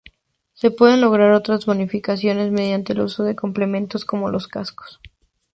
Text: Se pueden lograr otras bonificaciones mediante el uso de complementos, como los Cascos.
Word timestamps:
Se 0.55 0.71
pueden 0.71 0.99
lograr 0.99 1.31
otras 1.31 1.67
bonificaciones 1.67 2.49
mediante 2.51 2.93
el 2.93 3.01
uso 3.01 3.23
de 3.23 3.35
complementos, 3.35 4.03
como 4.03 4.31
los 4.31 4.47
Cascos. 4.47 4.99